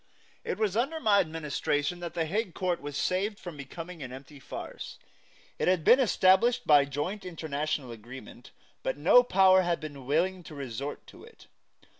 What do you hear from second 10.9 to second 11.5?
to it.